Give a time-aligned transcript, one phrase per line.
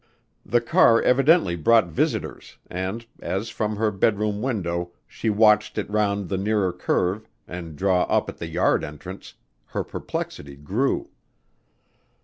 [0.43, 5.87] The car evidently brought visitors and as, from her bed room window, she watched it
[5.91, 9.35] round the nearer curve and draw up at the yard entrance,
[9.65, 11.11] her perplexity grew.